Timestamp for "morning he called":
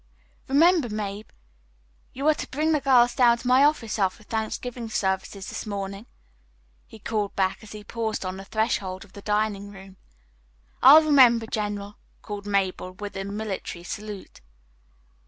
5.67-7.35